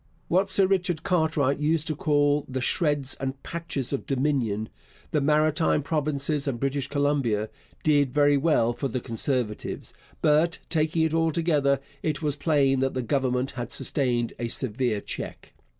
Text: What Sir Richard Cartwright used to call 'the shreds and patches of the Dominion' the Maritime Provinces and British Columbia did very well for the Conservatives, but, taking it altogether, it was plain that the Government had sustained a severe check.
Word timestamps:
What 0.29 0.49
Sir 0.49 0.65
Richard 0.65 1.03
Cartwright 1.03 1.59
used 1.59 1.85
to 1.85 1.95
call 1.95 2.43
'the 2.49 2.61
shreds 2.61 3.13
and 3.19 3.39
patches 3.43 3.93
of 3.93 3.99
the 4.07 4.15
Dominion' 4.15 4.67
the 5.11 5.21
Maritime 5.21 5.83
Provinces 5.83 6.47
and 6.47 6.59
British 6.59 6.87
Columbia 6.87 7.49
did 7.83 8.11
very 8.11 8.35
well 8.35 8.73
for 8.73 8.87
the 8.87 8.99
Conservatives, 8.99 9.93
but, 10.23 10.57
taking 10.71 11.03
it 11.03 11.13
altogether, 11.13 11.79
it 12.01 12.19
was 12.19 12.35
plain 12.35 12.79
that 12.79 12.95
the 12.95 13.03
Government 13.03 13.51
had 13.51 13.71
sustained 13.71 14.33
a 14.39 14.47
severe 14.47 15.01
check. 15.01 15.53